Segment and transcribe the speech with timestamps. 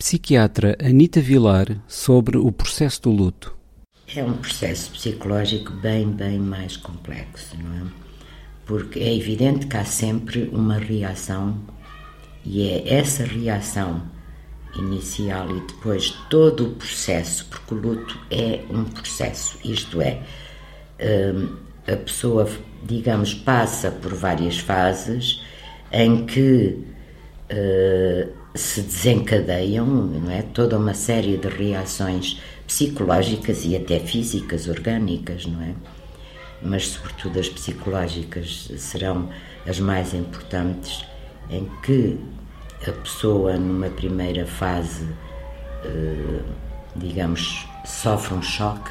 [0.00, 3.54] Psiquiatra Anita Vilar sobre o processo do luto.
[4.16, 7.90] É um processo psicológico bem, bem mais complexo, não é?
[8.64, 11.60] Porque é evidente que há sempre uma reação
[12.42, 14.02] e é essa reação
[14.74, 20.22] inicial e depois todo o processo, porque o luto é um processo, isto é,
[20.98, 21.56] hum,
[21.86, 22.48] a pessoa,
[22.82, 25.42] digamos, passa por várias fases
[25.92, 26.86] em que
[27.52, 35.46] uh, se desencadeiam não é, toda uma série de reações psicológicas e até físicas, orgânicas,
[35.46, 35.74] não é?
[36.62, 39.30] Mas, sobretudo, as psicológicas serão
[39.66, 41.04] as mais importantes,
[41.48, 42.18] em que
[42.86, 46.44] a pessoa, numa primeira fase, uh,
[46.96, 48.90] digamos, sofre um choque,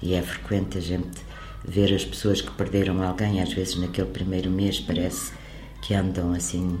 [0.00, 1.20] e é frequente a gente
[1.64, 5.32] ver as pessoas que perderam alguém, às vezes naquele primeiro mês, parece
[5.82, 6.78] que andam assim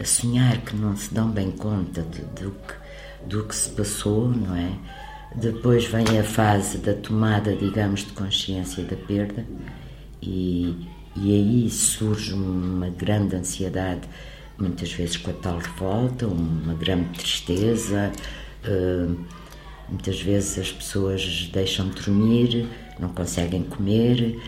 [0.00, 2.74] a sonhar, que não se dão bem conta de, do, que,
[3.26, 4.70] do que se passou, não é?
[5.34, 9.44] Depois vem a fase da tomada, digamos, de consciência da perda,
[10.22, 14.08] e, e aí surge uma grande ansiedade,
[14.58, 18.10] muitas vezes com a tal revolta, uma grande tristeza.
[18.64, 19.16] Uh,
[19.88, 22.68] muitas vezes as pessoas deixam de dormir,
[22.98, 24.40] não conseguem comer,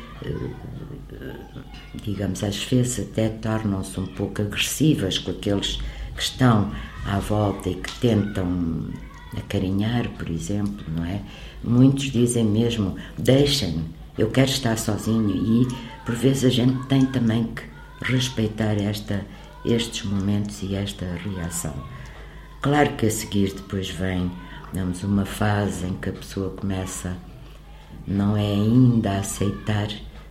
[2.02, 5.80] digamos, às vezes até tornam-se um pouco agressivas com aqueles
[6.14, 6.70] que estão
[7.06, 8.88] à volta e que tentam
[9.36, 11.22] acarinhar, por exemplo, não é?
[11.62, 13.84] Muitos dizem mesmo: deixem-me,
[14.18, 15.68] eu quero estar sozinho, e
[16.04, 17.62] por vezes a gente tem também que
[18.02, 19.24] respeitar esta,
[19.64, 21.74] estes momentos e esta reação.
[22.60, 24.30] Claro que a seguir depois vem,
[24.72, 27.16] digamos, uma fase em que a pessoa começa,
[28.06, 29.88] não é ainda a aceitar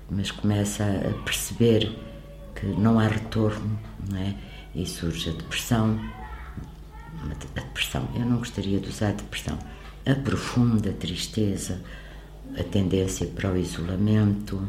[0.10, 1.96] mas começa a perceber
[2.56, 3.80] que não há retorno,
[4.10, 4.36] não é?
[4.74, 6.00] E surge a depressão.
[7.24, 9.58] A depressão, eu não gostaria de usar depressão.
[10.06, 11.82] A profunda tristeza,
[12.58, 14.62] a tendência para o isolamento.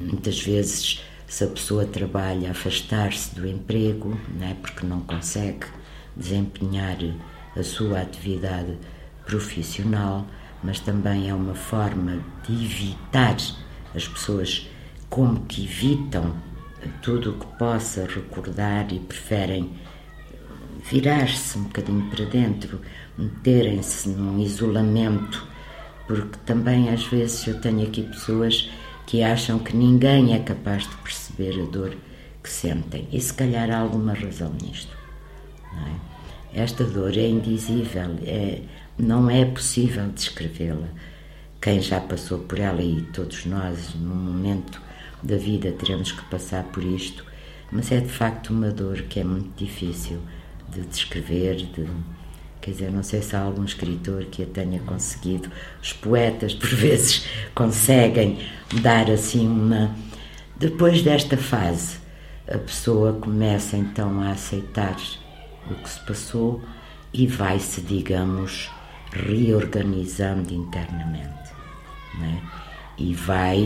[0.00, 4.54] Muitas vezes, se a pessoa trabalha, afastar-se do emprego, não é?
[4.54, 5.66] Porque não consegue
[6.16, 6.98] desempenhar
[7.56, 8.76] a sua atividade
[9.24, 10.26] profissional,
[10.62, 13.36] mas também é uma forma de evitar
[13.94, 14.68] as pessoas
[15.08, 16.34] como que evitam
[17.02, 19.70] tudo o que possa recordar e preferem
[20.88, 22.80] virar-se um bocadinho para dentro,
[23.18, 25.46] meterem-se num isolamento,
[26.06, 28.70] porque também às vezes eu tenho aqui pessoas
[29.06, 31.96] que acham que ninguém é capaz de perceber a dor
[32.42, 33.08] que sentem.
[33.12, 34.96] E se calhar há alguma razão nisto.
[36.54, 36.62] É?
[36.62, 38.62] Esta dor é indizível, é,
[38.98, 40.88] não é possível descrevê-la
[41.60, 44.80] quem já passou por ela e todos nós, num momento
[45.22, 47.24] da vida, teremos que passar por isto,
[47.70, 50.20] mas é de facto uma dor que é muito difícil
[50.70, 51.86] de descrever, de,
[52.62, 55.50] quer dizer, não sei se há algum escritor que a tenha conseguido.
[55.82, 58.38] Os poetas, por vezes, conseguem
[58.80, 59.94] dar assim uma.
[60.56, 61.98] Depois desta fase,
[62.48, 64.96] a pessoa começa então a aceitar
[65.70, 66.62] o que se passou
[67.12, 68.70] e vai-se, digamos,
[69.12, 71.39] reorganizando internamente
[72.18, 72.42] né?
[72.98, 73.64] e vai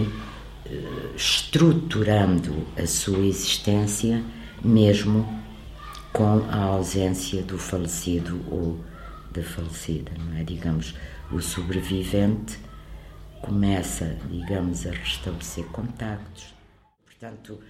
[0.67, 4.23] uh, estruturando a sua existência
[4.63, 5.43] mesmo
[6.13, 8.79] com a ausência do falecido ou
[9.33, 10.45] da falecida, não é?
[10.45, 10.95] Digamos,
[11.31, 12.57] o sobrevivente
[13.43, 16.55] começa, digamos, a restabelecer contactos.
[17.05, 17.61] Portanto,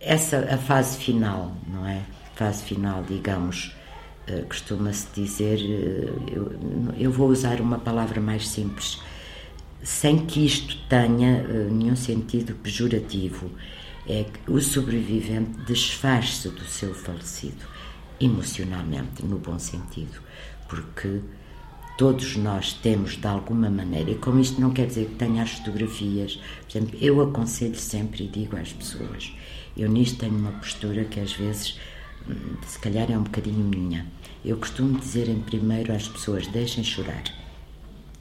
[0.00, 2.02] essa a fase final, não é?
[2.36, 3.74] Fase final, digamos,
[4.28, 9.02] uh, costuma-se dizer, uh, eu, eu vou usar uma palavra mais simples,
[9.82, 13.50] sem que isto tenha uh, nenhum sentido pejorativo,
[14.06, 17.64] é que o sobrevivente desfaz-se do seu falecido,
[18.20, 20.20] emocionalmente, no bom sentido,
[20.68, 21.20] porque
[21.96, 25.52] todos nós temos de alguma maneira, e com isto não quer dizer que tenha as
[25.52, 29.32] fotografias, por exemplo, eu aconselho sempre e digo às pessoas,
[29.76, 31.78] eu nisto tenho uma postura que às vezes,
[32.28, 34.06] hum, se calhar é um bocadinho minha,
[34.44, 37.22] eu costumo dizer em primeiro às pessoas, deixem chorar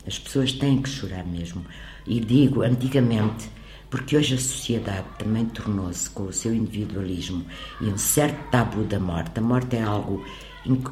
[0.10, 1.64] as pessoas têm que chorar mesmo.
[2.06, 3.48] E digo antigamente,
[3.92, 7.46] porque hoje a sociedade também tornou-se com o seu individualismo
[7.80, 9.38] e um certo tabu da morte.
[9.38, 10.26] A morte é algo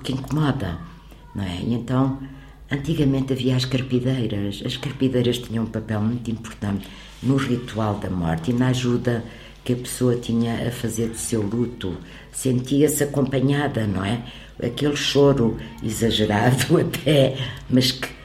[0.04, 0.78] que incomoda,
[1.34, 1.58] não é?
[1.62, 2.20] E então,
[2.72, 4.62] antigamente havia as carpideiras.
[4.64, 6.88] As carpideiras tinham um papel muito importante
[7.24, 9.26] no ritual da morte e na ajuda
[9.64, 11.98] que a pessoa tinha a fazer do seu luto.
[12.32, 14.24] Sentia-se acompanhada, não é?
[14.64, 17.36] Aquele choro exagerado até,
[17.68, 18.17] mas que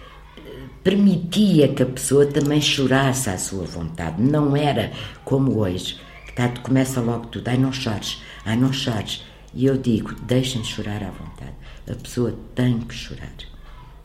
[0.82, 4.20] permitia que a pessoa também chorasse à sua vontade.
[4.20, 4.92] Não era
[5.24, 9.24] como hoje, que tá, começa logo tudo, ai não chores, ai não chores.
[9.54, 11.54] E eu digo: deixem chorar à vontade.
[11.90, 13.32] A pessoa tem que chorar.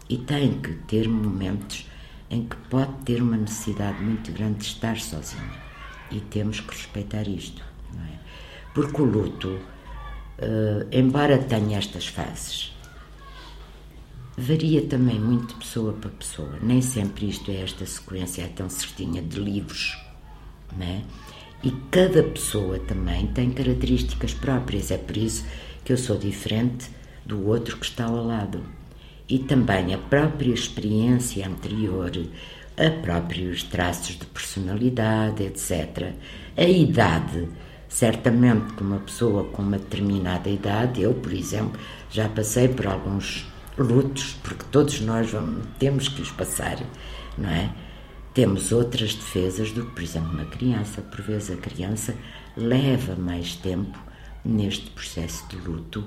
[0.09, 1.85] E tem que ter momentos
[2.29, 5.67] em que pode ter uma necessidade muito grande de estar sozinha.
[6.11, 7.61] E temos que respeitar isto,
[7.93, 8.17] não é?
[8.73, 12.73] Porque o luto, uh, embora tenha estas fases,
[14.37, 16.59] varia também muito de pessoa para pessoa.
[16.61, 19.97] Nem sempre isto é esta sequência é tão certinha de livros,
[20.77, 21.01] não é?
[21.63, 25.43] E cada pessoa também tem características próprias, é por isso
[25.83, 26.87] que eu sou diferente
[27.25, 28.63] do outro que está ao lado
[29.27, 32.11] e também a própria experiência anterior,
[32.77, 36.13] a próprios traços de personalidade, etc.
[36.55, 37.49] A idade,
[37.89, 41.79] certamente que uma pessoa com uma determinada idade, eu, por exemplo,
[42.11, 43.47] já passei por alguns
[43.77, 46.77] lutos, porque todos nós vamos, temos que os passar,
[47.37, 47.69] não é?
[48.33, 51.01] Temos outras defesas do que, por exemplo, uma criança.
[51.01, 52.15] Por vezes a criança
[52.55, 53.97] leva mais tempo
[54.45, 56.03] neste processo de luto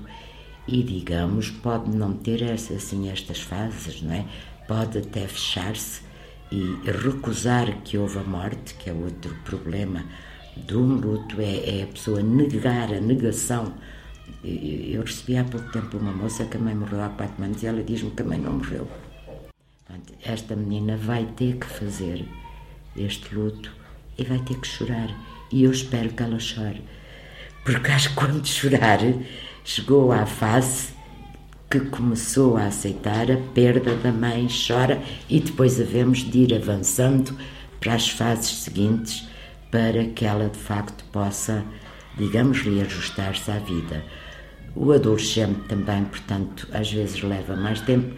[0.66, 4.24] e, digamos, pode não ter assim estas fases, não é?
[4.68, 6.02] Pode até fechar-se
[6.52, 10.04] e recusar que houve a morte, que é outro problema
[10.56, 13.74] de um luto, é, é a pessoa negar a negação.
[14.44, 17.66] Eu recebi há pouco tempo uma moça que a mãe morreu há quatro anos e
[17.66, 18.88] ela diz-me que a mãe não morreu.
[20.24, 22.24] Esta menina vai ter que fazer
[22.96, 23.72] este luto
[24.18, 25.08] e vai ter que chorar.
[25.50, 26.82] E eu espero que ela chore.
[27.64, 28.98] Porque acho que quando chorar
[29.64, 30.92] chegou à fase
[31.70, 37.36] que começou a aceitar a perda da mãe, chora e depois havemos de ir avançando
[37.78, 39.28] para as fases seguintes
[39.70, 41.64] para que ela de facto possa,
[42.16, 44.04] digamos, reajustar-se à vida.
[44.74, 48.14] O adolescente também, portanto, às vezes leva mais tempo,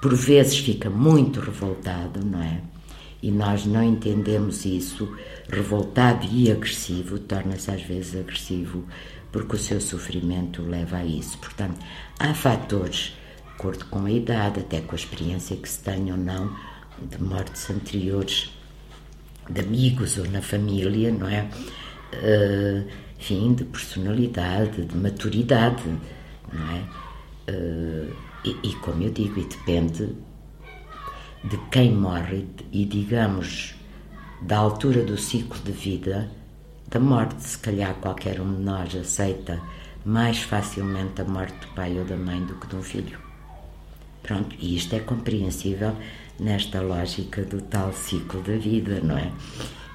[0.00, 2.60] por vezes fica muito revoltado, não é?
[3.22, 5.16] E nós não entendemos isso.
[5.48, 8.84] Revoltado e agressivo torna-se às vezes agressivo
[9.32, 11.36] porque o seu sofrimento leva a isso.
[11.38, 11.78] Portanto,
[12.18, 13.14] há fatores,
[13.44, 16.56] de acordo com a idade, até com a experiência que se tem ou não,
[17.02, 18.50] de mortes anteriores
[19.50, 21.48] de amigos ou na família, não é?
[22.14, 22.86] Uh,
[23.26, 25.82] enfim, de personalidade, de maturidade,
[26.52, 26.84] não é?
[27.50, 30.14] Uh, e, e, como eu digo, e depende
[31.44, 33.74] de quem morre e, digamos,
[34.42, 36.30] da altura do ciclo de vida
[36.88, 37.42] da morte.
[37.42, 39.60] Se calhar qualquer um de nós aceita
[40.04, 43.18] mais facilmente a morte do pai ou da mãe do que de um filho.
[44.22, 45.96] Pronto, e isto é compreensível
[46.38, 49.32] nesta lógica do tal ciclo da vida, não é?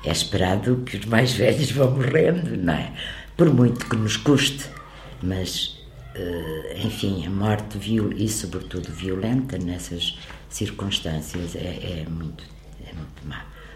[0.03, 2.91] É esperado que os mais velhos vão morrendo, não é?
[3.37, 4.65] Por muito que nos custe,
[5.21, 5.77] mas,
[6.15, 10.17] eh, enfim, a morte viol e, sobretudo, violenta nessas
[10.49, 12.43] circunstâncias é, é muito,
[12.83, 13.45] é muito má.